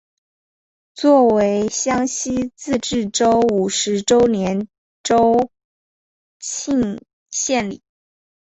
[0.95, 4.67] 作为湘西自治州五十周年
[5.03, 5.51] 州
[6.39, 7.83] 庆献礼。